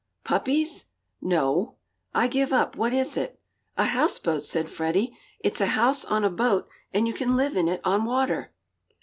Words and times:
"Puppies?" 0.23 0.85
"No." 1.21 1.75
"I 2.11 2.27
give 2.27 2.51
up 2.51 2.75
what 2.75 2.91
is 2.91 3.15
it?" 3.15 3.39
"A 3.77 3.85
houseboat," 3.85 4.43
said 4.43 4.67
Freddie. 4.71 5.15
"It's 5.41 5.61
a 5.61 5.67
house 5.77 6.03
on 6.05 6.23
a 6.23 6.29
boat, 6.31 6.67
and 6.91 7.07
you 7.07 7.13
can 7.13 7.35
live 7.35 7.55
in 7.55 7.67
it 7.67 7.81
on 7.83 8.05
water." 8.05 8.51